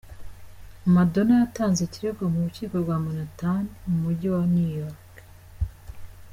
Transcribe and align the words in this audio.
Madonna 0.95 1.33
yatanze 1.41 1.79
ikirego 1.83 2.23
mu 2.33 2.39
rukiko 2.45 2.75
rwa 2.83 2.97
Manhattan 3.03 3.63
mu 3.87 3.95
Mujyi 4.03 4.27
wa 4.33 4.43
New 4.53 4.69
York. 4.81 5.11